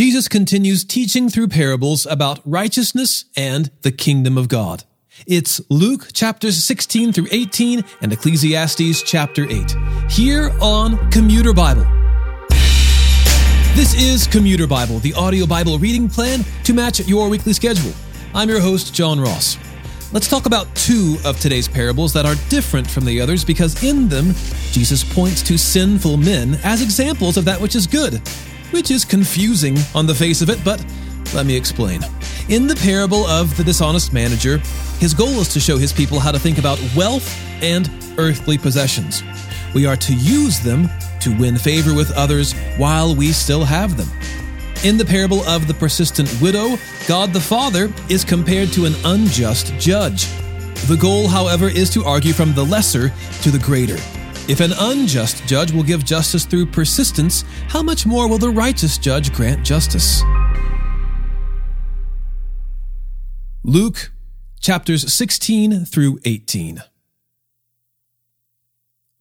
[0.00, 4.84] Jesus continues teaching through parables about righteousness and the kingdom of God.
[5.26, 9.76] It's Luke chapters 16 through 18 and Ecclesiastes chapter 8.
[10.08, 11.86] Here on Commuter Bible.
[13.74, 17.92] This is Commuter Bible, the audio Bible reading plan to match your weekly schedule.
[18.32, 19.58] I'm your host, John Ross.
[20.14, 24.08] Let's talk about two of today's parables that are different from the others because in
[24.08, 24.32] them,
[24.72, 28.22] Jesus points to sinful men as examples of that which is good,
[28.72, 30.84] which is confusing on the face of it, but
[31.34, 32.02] let me explain.
[32.48, 34.58] In the parable of the dishonest manager,
[34.98, 39.22] his goal is to show his people how to think about wealth and earthly possessions.
[39.74, 40.88] We are to use them
[41.20, 44.08] to win favor with others while we still have them.
[44.82, 46.76] In the parable of the persistent widow,
[47.06, 50.26] God the Father is compared to an unjust judge.
[50.86, 53.12] The goal, however, is to argue from the lesser
[53.42, 53.98] to the greater.
[54.48, 58.98] If an unjust judge will give justice through persistence, how much more will the righteous
[58.98, 60.22] judge grant justice?
[63.62, 64.10] Luke
[64.60, 66.82] chapters 16 through 18.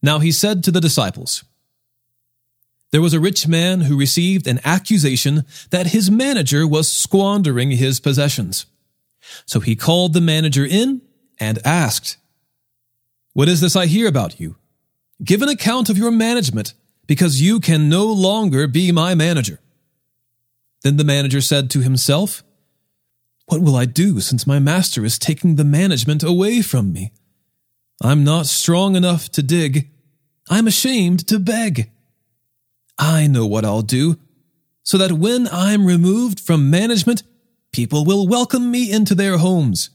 [0.01, 1.43] Now he said to the disciples,
[2.91, 7.99] there was a rich man who received an accusation that his manager was squandering his
[7.99, 8.65] possessions.
[9.45, 11.01] So he called the manager in
[11.39, 12.17] and asked,
[13.33, 14.55] What is this I hear about you?
[15.23, 16.73] Give an account of your management,
[17.05, 19.59] because you can no longer be my manager.
[20.83, 22.43] Then the manager said to himself,
[23.47, 27.11] What will I do since my master is taking the management away from me?
[28.01, 29.89] I'm not strong enough to dig.
[30.49, 31.91] I'm ashamed to beg.
[32.97, 34.17] I know what I'll do,
[34.83, 37.23] so that when I'm removed from management,
[37.71, 39.89] people will welcome me into their homes.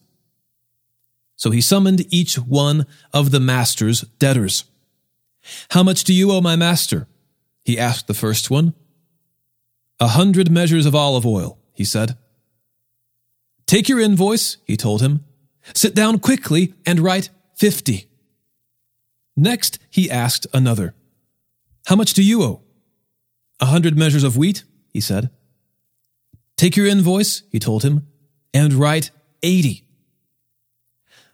[1.36, 4.64] So he summoned each one of the master's debtors.
[5.70, 7.06] How much do you owe my master?
[7.64, 8.74] He asked the first one.
[10.00, 12.16] A hundred measures of olive oil, he said.
[13.66, 15.24] Take your invoice, he told him.
[15.74, 18.08] Sit down quickly and write fifty.
[19.36, 20.94] Next, he asked another.
[21.86, 22.62] How much do you owe?
[23.60, 25.30] A hundred measures of wheat, he said.
[26.56, 28.06] Take your invoice, he told him,
[28.52, 29.10] and write
[29.42, 29.84] eighty.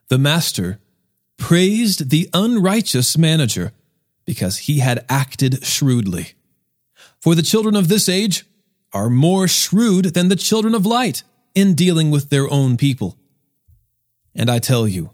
[0.09, 0.81] The master
[1.37, 3.73] praised the unrighteous manager
[4.25, 6.33] because he had acted shrewdly.
[7.21, 8.45] For the children of this age
[8.93, 11.23] are more shrewd than the children of light
[11.55, 13.19] in dealing with their own people.
[14.35, 15.11] And I tell you,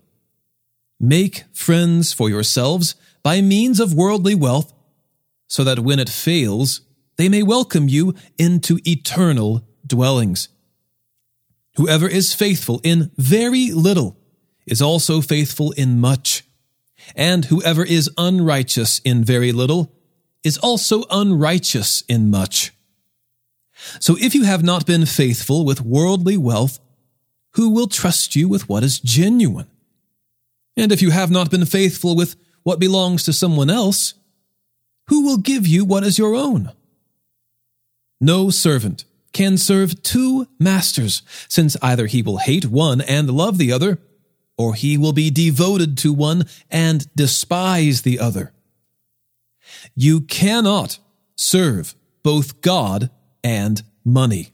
[1.01, 4.73] make friends for yourselves by means of worldly wealth,
[5.49, 6.83] so that when it fails,
[7.17, 10.49] they may welcome you into eternal dwellings.
[11.77, 14.17] Whoever is faithful in very little
[14.67, 16.43] is also faithful in much.
[17.15, 19.93] And whoever is unrighteous in very little
[20.43, 22.73] is also unrighteous in much.
[24.01, 26.81] So if you have not been faithful with worldly wealth,
[27.53, 29.67] who will trust you with what is genuine?
[30.77, 34.15] And if you have not been faithful with what belongs to someone else,
[35.09, 36.73] who will give you what is your own?
[38.21, 43.73] No servant can serve two masters, since either he will hate one and love the
[43.73, 43.99] other,
[44.59, 48.53] or he will be devoted to one and despise the other.
[49.95, 50.99] You cannot
[51.37, 53.11] serve both God
[53.45, 54.53] and money.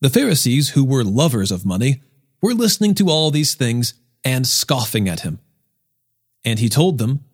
[0.00, 2.00] The Pharisees, who were lovers of money,
[2.40, 3.94] were listening to all these things
[4.24, 5.40] and scoffing at him.
[6.44, 7.24] And he told them,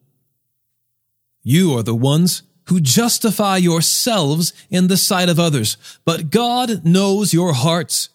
[1.42, 7.32] You are the ones who justify yourselves in the sight of others, but God knows
[7.32, 8.08] your hearts.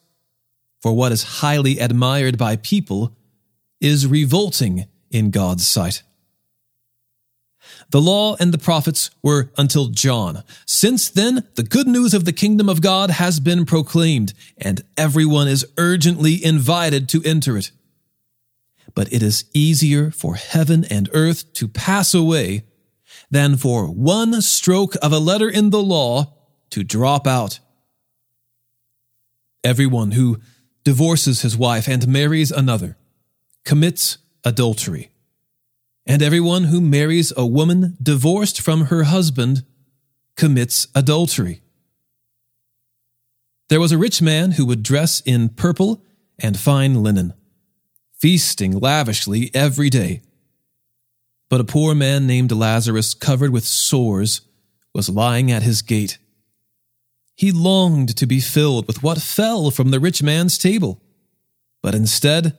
[0.82, 3.16] For what is highly admired by people
[3.80, 6.04] is revolting in God's sight.
[7.92, 10.44] The law and the prophets were until John.
[10.66, 15.48] Since then, the good news of the kingdom of God has been proclaimed, and everyone
[15.48, 17.72] is urgently invited to enter it.
[18.96, 22.64] But it is easier for heaven and earth to pass away
[23.30, 26.34] than for one stroke of a letter in the law
[26.72, 27.60] to drop out.
[29.64, 30.40] Everyone who
[30.84, 32.98] divorces his wife and marries another
[33.64, 35.12] commits adultery.
[36.06, 39.64] And everyone who marries a woman divorced from her husband
[40.36, 41.62] commits adultery.
[43.70, 46.04] There was a rich man who would dress in purple
[46.40, 47.34] and fine linen,
[48.18, 50.22] feasting lavishly every day.
[51.50, 54.42] But a poor man named Lazarus, covered with sores,
[54.94, 56.18] was lying at his gate.
[57.36, 61.02] He longed to be filled with what fell from the rich man's table,
[61.82, 62.58] but instead,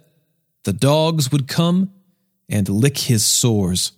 [0.64, 1.92] the dogs would come
[2.48, 3.92] and lick his sores.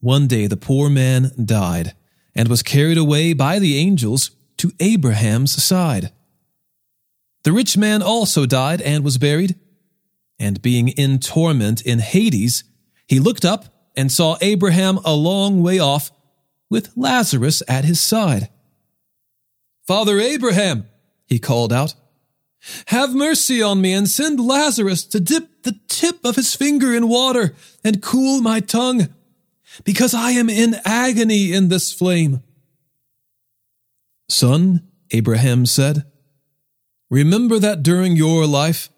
[0.00, 1.94] One day the poor man died
[2.34, 6.12] and was carried away by the angels to Abraham's side.
[7.42, 9.56] The rich man also died and was buried.
[10.38, 12.64] And being in torment in Hades,
[13.06, 13.66] he looked up
[13.96, 16.10] and saw Abraham a long way off
[16.70, 18.48] with Lazarus at his side.
[19.86, 20.86] Father Abraham,
[21.26, 21.94] he called out,
[22.86, 27.08] have mercy on me and send Lazarus to dip the tip of his finger in
[27.08, 29.08] water and cool my tongue,
[29.84, 32.42] because I am in agony in this flame.
[34.28, 36.04] Son, Abraham said,
[37.08, 38.90] remember that during your life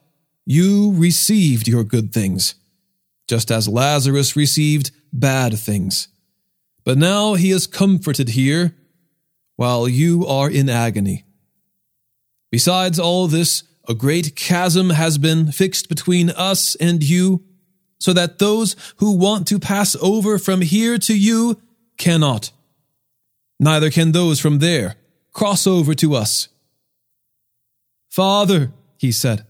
[0.45, 2.57] you received your good things,
[3.29, 6.09] just as Lazarus received bad things.
[6.85, 8.75] But now he is comforted here,
[9.57, 11.25] while you are in agony.
[12.51, 17.45] Besides all this, a great chasm has been fixed between us and you,
[17.99, 21.61] so that those who want to pass over from here to you
[21.99, 22.51] cannot.
[23.61, 24.97] Neither can those from there
[25.33, 26.49] cross over to us.
[28.11, 29.47] Father, he said,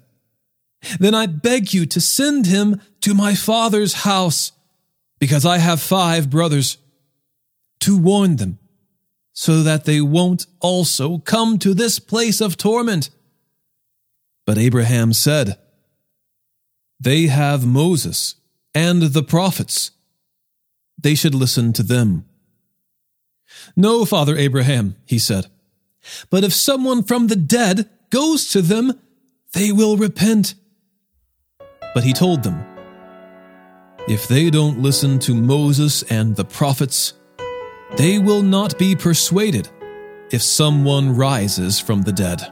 [0.98, 4.52] then I beg you to send him to my father's house,
[5.18, 6.78] because I have five brothers,
[7.80, 8.58] to warn them
[9.32, 13.10] so that they won't also come to this place of torment.
[14.44, 15.58] But Abraham said,
[17.00, 18.36] They have Moses
[18.74, 19.92] and the prophets.
[20.98, 22.26] They should listen to them.
[23.76, 25.46] No, Father Abraham, he said,
[26.30, 28.98] but if someone from the dead goes to them,
[29.52, 30.54] they will repent.
[31.94, 32.64] But he told them,
[34.08, 37.14] If they don't listen to Moses and the prophets,
[37.96, 39.68] they will not be persuaded
[40.30, 42.42] if someone rises from the dead.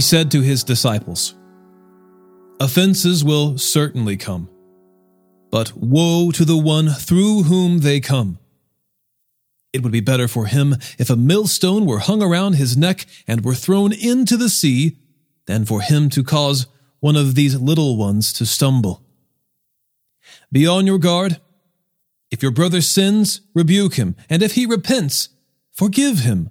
[0.00, 1.34] He said to his disciples,
[2.58, 4.48] Offenses will certainly come,
[5.50, 8.38] but woe to the one through whom they come.
[9.74, 13.44] It would be better for him if a millstone were hung around his neck and
[13.44, 14.96] were thrown into the sea
[15.44, 16.66] than for him to cause
[17.00, 19.04] one of these little ones to stumble.
[20.50, 21.42] Be on your guard.
[22.30, 25.28] If your brother sins, rebuke him, and if he repents,
[25.70, 26.48] forgive him.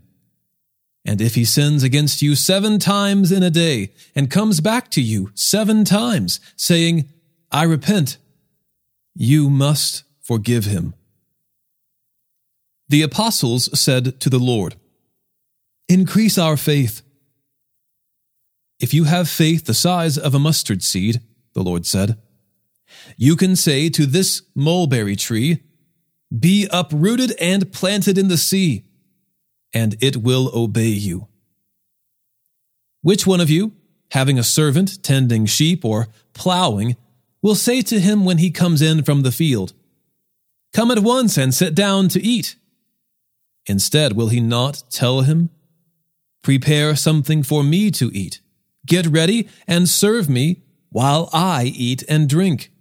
[1.05, 5.01] And if he sins against you seven times in a day and comes back to
[5.01, 7.09] you seven times, saying,
[7.51, 8.17] I repent,
[9.15, 10.93] you must forgive him.
[12.89, 14.75] The apostles said to the Lord,
[15.87, 17.01] Increase our faith.
[18.79, 21.21] If you have faith the size of a mustard seed,
[21.53, 22.17] the Lord said,
[23.17, 25.63] you can say to this mulberry tree,
[26.37, 28.85] Be uprooted and planted in the sea
[29.73, 31.27] and it will obey you.
[33.01, 33.73] Which one of you,
[34.11, 36.97] having a servant tending sheep or plowing,
[37.41, 39.73] will say to him when he comes in from the field,
[40.73, 42.55] Come at once and sit down to eat?
[43.65, 45.49] Instead, will he not tell him,
[46.41, 48.39] Prepare something for me to eat,
[48.85, 52.71] get ready and serve me while I eat and drink.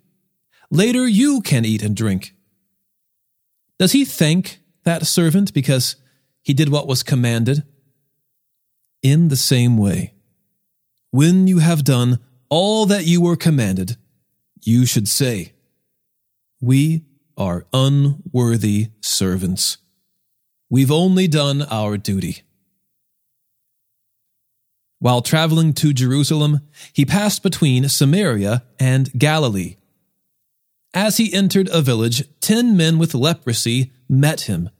[0.70, 2.34] Later you can eat and drink.
[3.78, 5.96] Does he thank that servant because
[6.48, 7.62] he did what was commanded.
[9.02, 10.14] In the same way,
[11.10, 13.98] when you have done all that you were commanded,
[14.62, 15.52] you should say,
[16.58, 17.04] We
[17.36, 19.76] are unworthy servants.
[20.70, 22.40] We've only done our duty.
[25.00, 26.60] While traveling to Jerusalem,
[26.94, 29.76] he passed between Samaria and Galilee.
[30.94, 34.70] As he entered a village, ten men with leprosy met him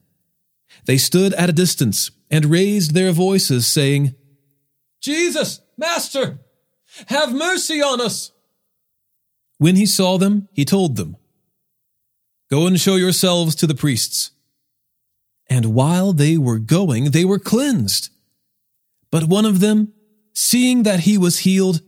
[0.87, 4.15] they stood at a distance and raised their voices, saying,
[5.01, 6.39] Jesus, Master,
[7.07, 8.33] have mercy on us.
[9.59, 11.17] When he saw them, he told them,
[12.51, 14.31] Go and show yourselves to the priests.
[15.51, 18.11] And while they were going, they were cleansed.
[19.11, 19.93] But one of them,
[20.35, 21.81] seeing that he was healed,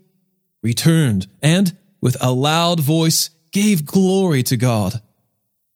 [0.63, 5.03] returned and, with a loud voice, gave glory to God.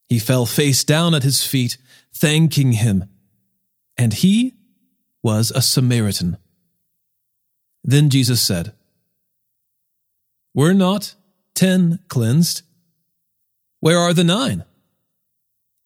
[0.07, 1.77] He fell face down at his feet
[2.15, 3.05] thanking him.
[3.97, 4.53] And he
[5.21, 6.37] was a Samaritan.
[7.83, 8.73] Then Jesus said,
[10.53, 11.15] Were not
[11.53, 12.63] ten cleansed?
[13.79, 14.63] Where are the nine?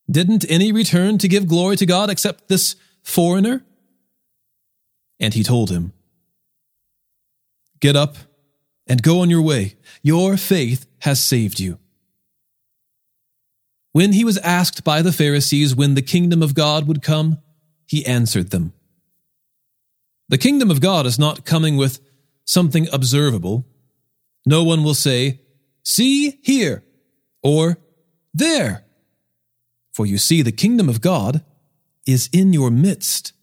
[0.09, 3.63] Didn't any return to give glory to God except this foreigner?
[5.19, 5.93] And he told him,
[7.79, 8.15] Get up
[8.88, 9.75] and go on your way.
[10.01, 11.79] Your faith has saved you.
[13.91, 17.39] When he was asked by the Pharisees when the kingdom of God would come,
[17.86, 18.74] he answered them.
[20.27, 22.00] The kingdom of God is not coming with
[22.46, 23.65] something observable.
[24.46, 25.41] No one will say,
[25.84, 26.84] See here,
[27.41, 27.79] or
[28.34, 28.86] there.
[29.91, 31.43] For you see, the kingdom of God
[32.05, 33.34] is in your midst.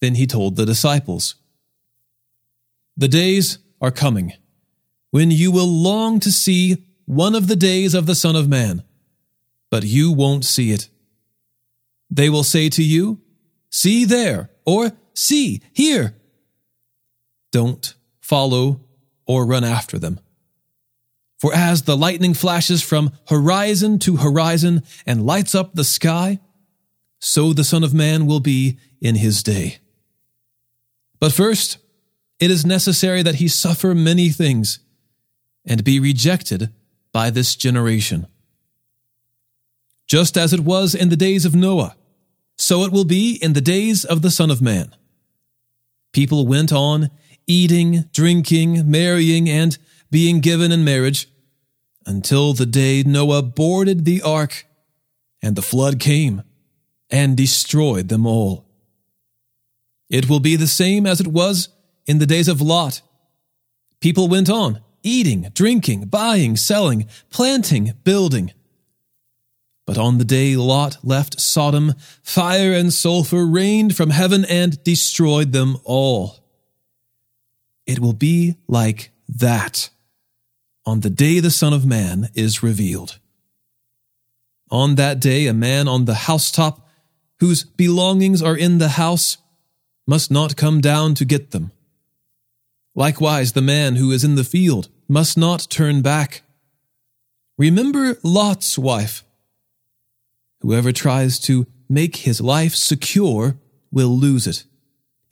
[0.00, 1.34] Then he told the disciples,
[2.96, 4.34] The days are coming
[5.10, 8.84] when you will long to see one of the days of the Son of Man,
[9.70, 10.88] but you won't see it.
[12.10, 13.20] They will say to you,
[13.70, 16.16] See there, or See here.
[17.52, 18.80] Don't follow
[19.26, 20.20] or run after them.
[21.38, 26.38] For as the lightning flashes from horizon to horizon and lights up the sky,
[27.18, 29.78] so the Son of Man will be in his day.
[31.18, 31.78] But first,
[32.38, 34.80] it is necessary that he suffer many things
[35.66, 36.72] and be rejected
[37.12, 38.26] by this generation.
[40.10, 41.94] Just as it was in the days of Noah,
[42.58, 44.92] so it will be in the days of the Son of Man.
[46.12, 47.10] People went on
[47.46, 49.78] eating, drinking, marrying, and
[50.10, 51.28] being given in marriage
[52.06, 54.66] until the day Noah boarded the ark
[55.40, 56.42] and the flood came
[57.08, 58.66] and destroyed them all.
[60.08, 61.68] It will be the same as it was
[62.04, 63.00] in the days of Lot.
[64.00, 68.52] People went on eating, drinking, buying, selling, planting, building.
[69.90, 75.50] But on the day Lot left Sodom, fire and sulfur rained from heaven and destroyed
[75.50, 76.44] them all.
[77.86, 79.90] It will be like that
[80.86, 83.18] on the day the Son of Man is revealed.
[84.70, 86.88] On that day, a man on the housetop
[87.40, 89.38] whose belongings are in the house
[90.06, 91.72] must not come down to get them.
[92.94, 96.42] Likewise, the man who is in the field must not turn back.
[97.58, 99.24] Remember Lot's wife.
[100.60, 103.56] Whoever tries to make his life secure
[103.90, 104.64] will lose it,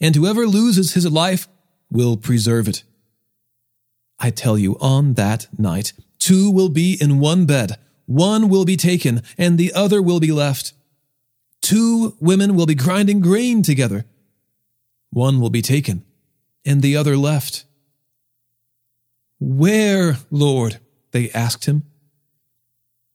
[0.01, 1.49] and whoever loses his life
[1.91, 2.83] will preserve it.
[4.19, 8.77] I tell you, on that night, two will be in one bed, one will be
[8.77, 10.73] taken, and the other will be left.
[11.61, 14.07] Two women will be grinding grain together.
[15.11, 16.05] One will be taken,
[16.65, 17.65] and the other left.
[19.39, 20.81] Where, Lord?
[21.13, 21.85] They asked him.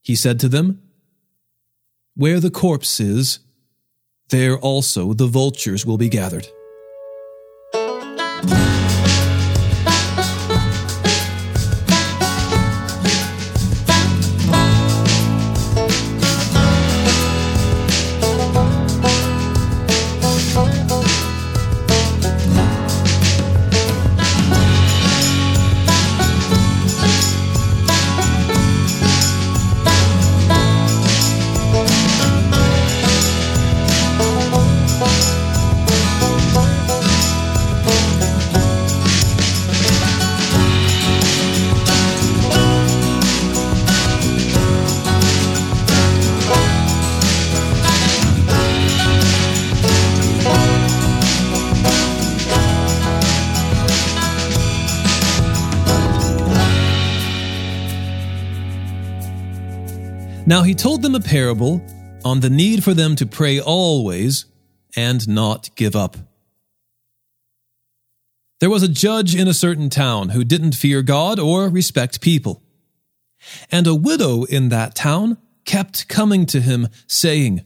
[0.00, 0.80] He said to them,
[2.14, 3.40] where the corpse is,
[4.30, 6.48] there also the vultures will be gathered.
[60.46, 61.82] Now he told them a parable
[62.22, 64.44] on the need for them to pray always
[64.94, 66.16] and not give up.
[68.60, 72.62] There was a judge in a certain town who didn't fear God or respect people.
[73.70, 77.64] And a widow in that town kept coming to him, saying,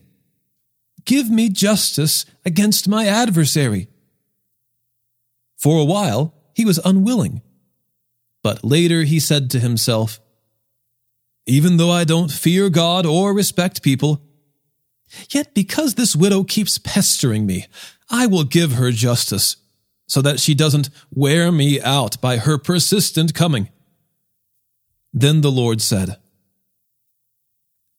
[1.05, 3.87] Give me justice against my adversary.
[5.57, 7.41] For a while he was unwilling,
[8.41, 10.19] but later he said to himself,
[11.45, 14.21] even though I don't fear God or respect people.
[15.29, 17.65] Yet because this widow keeps pestering me,
[18.09, 19.57] I will give her justice,
[20.07, 23.69] so that she doesn't wear me out by her persistent coming.
[25.13, 26.17] Then the Lord said,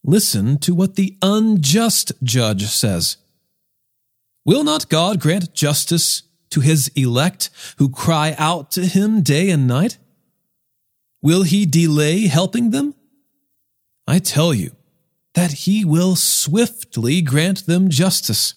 [0.02, 3.16] Listen to what the unjust judge says.
[4.44, 9.66] Will not God grant justice to his elect who cry out to him day and
[9.66, 9.98] night?
[11.22, 12.94] Will he delay helping them?
[14.10, 14.72] I tell you
[15.34, 18.54] that he will swiftly grant them justice.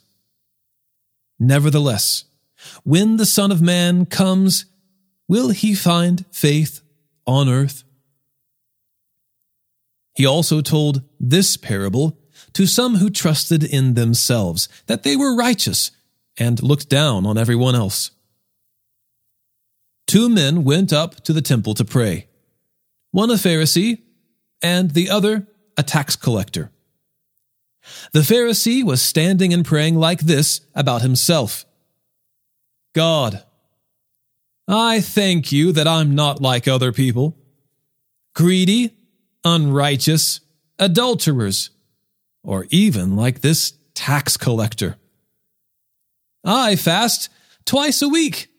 [1.39, 2.25] Nevertheless,
[2.83, 4.65] when the Son of Man comes,
[5.27, 6.81] will he find faith
[7.27, 7.83] on earth?
[10.15, 12.17] He also told this parable
[12.53, 15.91] to some who trusted in themselves that they were righteous
[16.35, 18.09] and looked down on everyone else.
[20.07, 22.27] Two men went up to the temple to pray,
[23.11, 23.99] one a Pharisee
[24.63, 26.71] and the other a tax collector.
[28.13, 31.65] The Pharisee was standing and praying like this about himself
[32.93, 33.43] God,
[34.67, 37.37] I thank you that I'm not like other people
[38.35, 38.95] greedy,
[39.43, 40.39] unrighteous,
[40.79, 41.69] adulterers,
[42.43, 44.97] or even like this tax collector.
[46.43, 47.29] I fast
[47.65, 48.49] twice a week.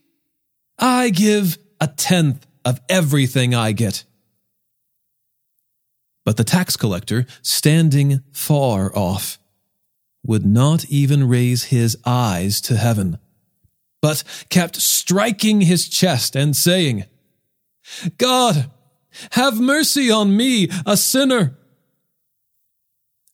[0.79, 4.05] I give a tenth of everything I get.
[6.25, 9.39] But the tax collector, standing far off,
[10.25, 13.19] would not even raise his eyes to heaven,
[14.01, 17.05] but kept striking his chest and saying,
[18.17, 18.71] God,
[19.33, 21.59] have mercy on me, a sinner.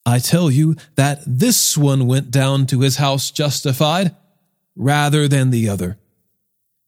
[0.04, 4.16] I tell you that this one went down to his house justified
[4.75, 5.99] rather than the other.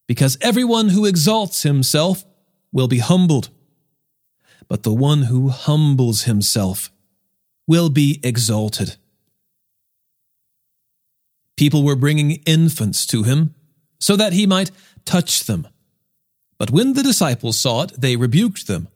[0.09, 2.25] Because everyone who exalts himself
[2.73, 3.51] will be humbled,
[4.69, 6.91] but the one who humbles himself
[7.67, 8.97] will be exalted.
[11.57, 13.55] People were bringing infants to him
[14.01, 14.71] so that he might
[15.05, 15.69] touch them.
[16.59, 18.89] But when the disciples saw it, they rebuked them.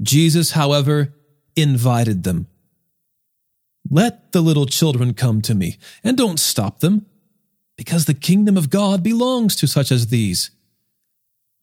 [0.00, 1.14] Jesus, however,
[1.56, 2.46] invited them.
[3.90, 7.06] Let the little children come to me, and don't stop them,
[7.76, 10.50] because the kingdom of God belongs to such as these.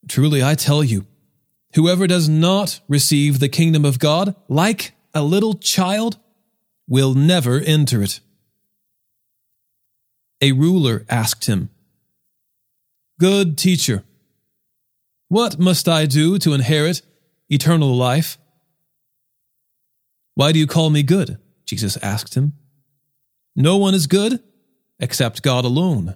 [0.08, 1.06] Truly, I tell you,
[1.76, 6.18] whoever does not receive the kingdom of God like a little child
[6.88, 8.20] will never enter it.
[10.42, 11.70] A ruler asked him,
[13.20, 14.04] Good teacher,
[15.28, 17.02] what must I do to inherit
[17.50, 18.38] eternal life?
[20.34, 21.38] Why do you call me good?
[21.66, 22.54] Jesus asked him.
[23.56, 24.44] No one is good
[25.00, 26.16] except God alone.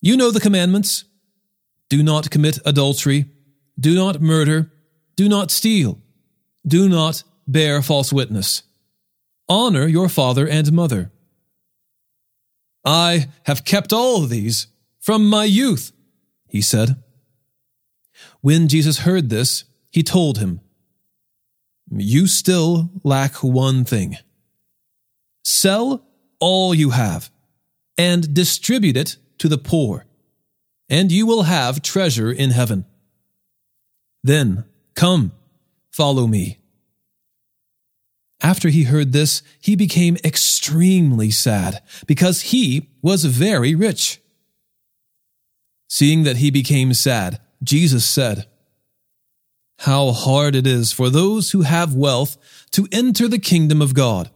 [0.00, 1.04] You know the commandments
[1.88, 3.26] do not commit adultery,
[3.80, 4.70] do not murder,
[5.16, 5.98] do not steal,
[6.66, 8.62] do not bear false witness,
[9.48, 11.10] honor your father and mother.
[12.84, 14.66] I have kept all these
[15.00, 15.92] from my youth,
[16.46, 17.02] he said.
[18.40, 20.60] When Jesus heard this, he told him,
[21.90, 24.16] You still lack one thing.
[25.42, 26.06] Sell
[26.38, 27.30] all you have
[27.98, 30.06] and distribute it to the poor,
[30.88, 32.84] and you will have treasure in heaven.
[34.22, 35.32] Then come,
[35.90, 36.58] follow me.
[38.42, 44.20] After he heard this, he became extremely sad because he was very rich.
[45.88, 48.46] Seeing that he became sad, Jesus said,
[49.80, 52.38] How hard it is for those who have wealth
[52.70, 54.30] to enter the kingdom of God.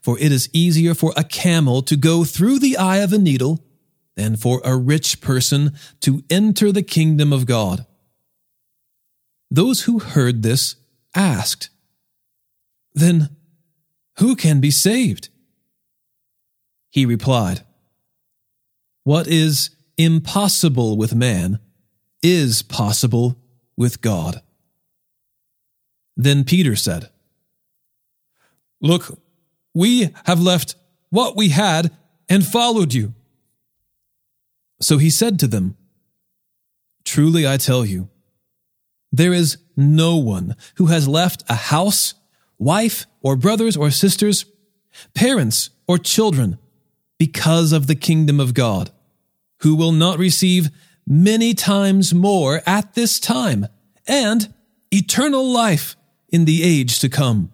[0.00, 3.62] For it is easier for a camel to go through the eye of a needle
[4.16, 7.86] than for a rich person to enter the kingdom of God.
[9.52, 10.76] Those who heard this
[11.14, 11.68] asked,
[12.94, 13.36] Then
[14.18, 15.28] who can be saved?
[16.88, 17.60] He replied,
[19.04, 21.58] What is impossible with man
[22.22, 23.36] is possible
[23.76, 24.40] with God.
[26.16, 27.10] Then Peter said,
[28.80, 29.18] Look,
[29.74, 30.76] we have left
[31.10, 31.94] what we had
[32.26, 33.12] and followed you.
[34.80, 35.76] So he said to them,
[37.04, 38.08] Truly I tell you,
[39.12, 42.14] there is no one who has left a house,
[42.58, 44.46] wife, or brothers or sisters,
[45.14, 46.58] parents or children,
[47.18, 48.90] because of the kingdom of God,
[49.60, 50.70] who will not receive
[51.06, 53.66] many times more at this time,
[54.08, 54.52] and
[54.90, 55.94] eternal life
[56.30, 57.52] in the age to come.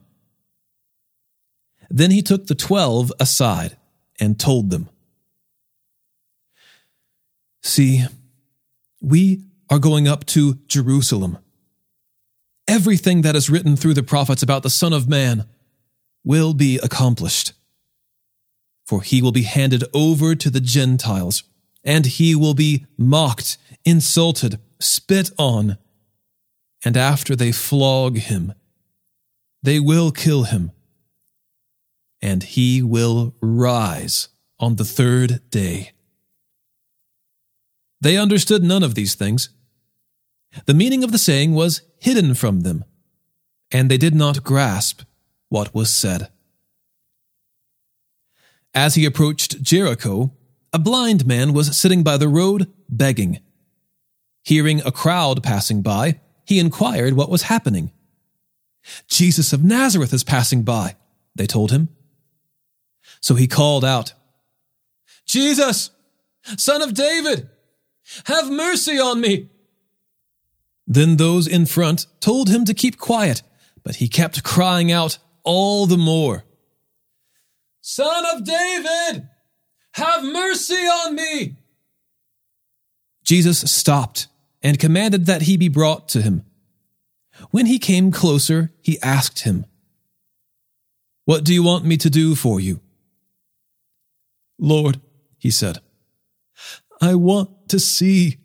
[1.90, 3.77] Then he took the twelve aside
[4.21, 4.88] and told them,
[7.62, 8.05] See,
[9.01, 11.38] we are going up to Jerusalem.
[12.68, 15.46] Everything that is written through the prophets about the Son of Man
[16.22, 17.54] will be accomplished.
[18.87, 21.42] For he will be handed over to the Gentiles
[21.83, 25.78] and he will be mocked, insulted, spit on.
[26.85, 28.52] And after they flog him,
[29.62, 30.70] they will kill him,
[32.22, 34.28] and he will rise
[34.61, 35.92] on the third day.
[38.00, 39.48] They understood none of these things.
[40.67, 42.85] The meaning of the saying was hidden from them,
[43.71, 45.03] and they did not grasp
[45.49, 46.31] what was said.
[48.75, 50.33] As he approached Jericho,
[50.73, 53.41] a blind man was sitting by the road begging.
[54.45, 57.93] Hearing a crowd passing by, he inquired what was happening.
[59.09, 60.97] Jesus of Nazareth is passing by,
[61.35, 61.89] they told him.
[63.21, 64.13] So he called out,
[65.27, 65.91] Jesus,
[66.57, 67.49] son of David,
[68.25, 69.49] have mercy on me.
[70.90, 73.42] Then those in front told him to keep quiet,
[73.85, 76.44] but he kept crying out all the more,
[77.81, 79.29] Son of David,
[79.92, 81.57] have mercy on me.
[83.24, 84.29] Jesus stopped
[84.62, 86.44] and commanded that he be brought to him.
[87.51, 89.64] When he came closer, he asked him,
[91.24, 92.81] What do you want me to do for you?
[94.59, 95.01] Lord,
[95.38, 95.79] he said,
[97.01, 98.38] I want to see.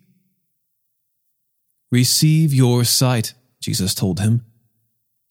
[1.94, 4.44] Receive your sight, Jesus told him.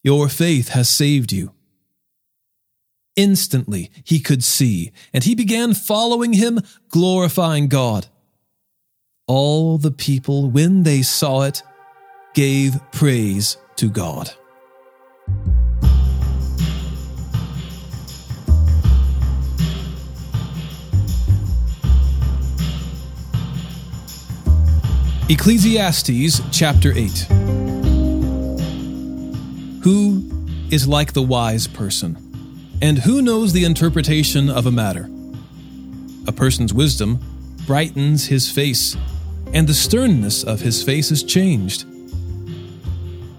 [0.04, 1.50] Your faith has saved you.
[3.16, 8.06] Instantly he could see, and he began following him, glorifying God.
[9.26, 11.64] All the people, when they saw it,
[12.32, 14.32] gave praise to God.
[25.32, 27.26] Ecclesiastes chapter 8
[29.82, 30.22] Who
[30.70, 32.18] is like the wise person?
[32.82, 35.08] And who knows the interpretation of a matter?
[36.26, 37.18] A person's wisdom
[37.66, 38.94] brightens his face,
[39.54, 41.86] and the sternness of his face is changed.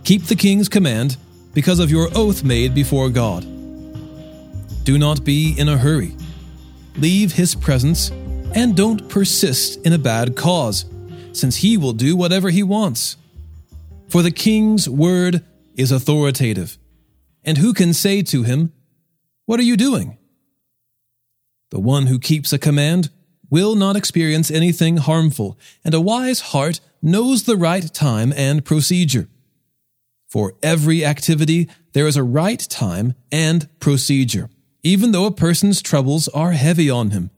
[0.03, 1.17] Keep the king's command
[1.53, 3.45] because of your oath made before God.
[4.84, 6.15] Do not be in a hurry.
[6.95, 8.10] Leave his presence
[8.56, 10.86] and don't persist in a bad cause
[11.34, 13.17] since he will do whatever he wants.
[14.08, 15.43] For the king's word
[15.76, 16.78] is authoritative,
[17.43, 18.72] and who can say to him,
[19.46, 20.17] What are you doing?
[21.72, 23.10] The one who keeps a command
[23.50, 29.28] will not experience anything harmful, and a wise heart knows the right time and procedure.
[30.28, 34.50] For every activity, there is a right time and procedure,
[34.82, 37.30] even though a person's troubles are heavy on him.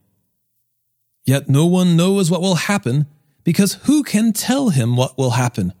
[1.26, 3.06] Yet no one knows what will happen
[3.46, 5.72] because who can tell him what will happen?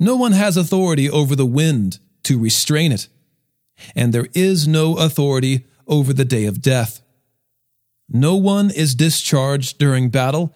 [0.00, 3.06] No one has authority over the wind to restrain it,
[3.94, 7.02] and there is no authority over the day of death.
[8.08, 10.52] No one is discharged during battle,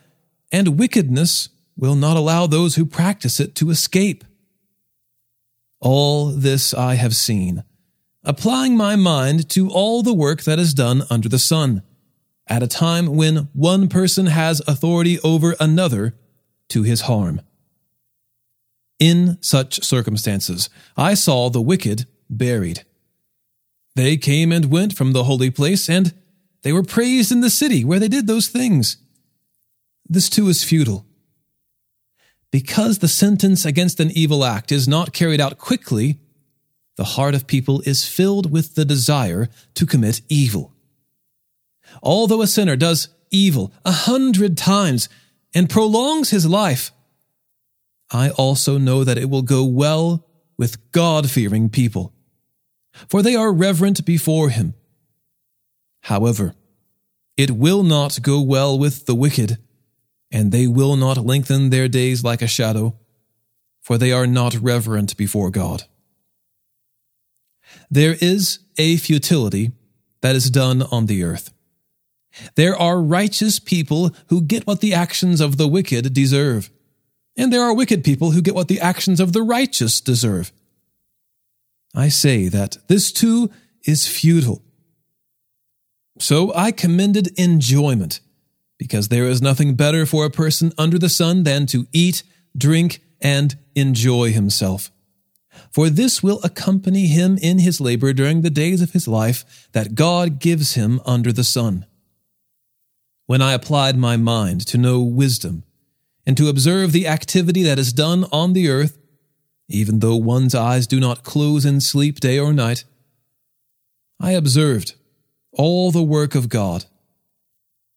[0.50, 4.24] and wickedness will not allow those who practice it to escape.
[5.78, 7.62] All this I have seen,
[8.24, 11.82] applying my mind to all the work that is done under the sun
[12.50, 16.14] at a time when one person has authority over another
[16.68, 17.40] to his harm.
[18.98, 22.84] In such circumstances, I saw the wicked buried.
[23.94, 26.12] They came and went from the holy place, and
[26.62, 28.98] they were praised in the city where they did those things.
[30.08, 31.06] This too is futile.
[32.50, 36.18] Because the sentence against an evil act is not carried out quickly,
[36.96, 40.74] the heart of people is filled with the desire to commit evil.
[42.02, 45.08] Although a sinner does evil a hundred times
[45.54, 46.92] and prolongs his life,
[48.10, 50.26] I also know that it will go well
[50.58, 52.12] with God fearing people,
[53.08, 54.74] for they are reverent before him.
[56.02, 56.54] However,
[57.36, 59.58] it will not go well with the wicked,
[60.30, 62.96] and they will not lengthen their days like a shadow,
[63.80, 65.84] for they are not reverent before God.
[67.90, 69.72] There is a futility
[70.20, 71.52] that is done on the earth.
[72.54, 76.70] There are righteous people who get what the actions of the wicked deserve.
[77.36, 80.52] And there are wicked people who get what the actions of the righteous deserve.
[81.94, 83.50] I say that this too
[83.84, 84.62] is futile.
[86.18, 88.20] So I commended enjoyment,
[88.78, 92.22] because there is nothing better for a person under the sun than to eat,
[92.56, 94.90] drink, and enjoy himself.
[95.72, 99.94] For this will accompany him in his labor during the days of his life that
[99.94, 101.86] God gives him under the sun
[103.30, 105.62] when I applied my mind to know wisdom
[106.26, 108.98] and to observe the activity that is done on the earth,
[109.68, 112.82] even though one's eyes do not close in sleep day or night,
[114.18, 114.96] I observed
[115.52, 116.86] all the work of God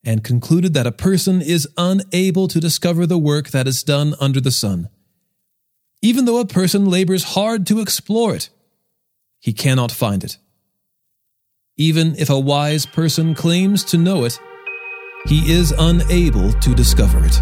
[0.04, 4.40] and concluded that a person is unable to discover the work that is done under
[4.40, 4.88] the sun.
[6.04, 8.52] Even though a person labors hard to explore it,
[9.40, 10.38] he cannot find it.
[11.76, 14.40] Even if a wise person claims to know it,
[15.26, 17.42] he is unable to discover it.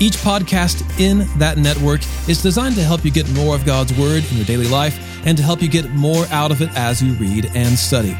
[0.00, 4.24] Each podcast in that network is designed to help you get more of God's Word
[4.30, 7.12] in your daily life and to help you get more out of it as you
[7.14, 8.16] read and study.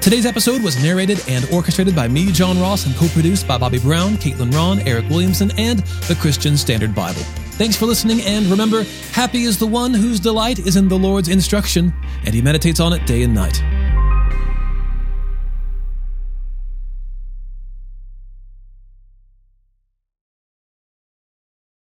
[0.00, 3.80] Today's episode was narrated and orchestrated by me, John Ross, and co produced by Bobby
[3.80, 7.22] Brown, Caitlin Ron, Eric Williamson, and the Christian Standard Bible.
[7.58, 11.26] Thanks for listening, and remember, happy is the one whose delight is in the Lord's
[11.26, 11.92] instruction,
[12.24, 13.60] and he meditates on it day and night.